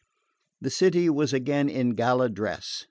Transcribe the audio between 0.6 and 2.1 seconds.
The city was again in